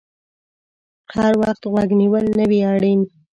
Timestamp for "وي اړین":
2.49-3.01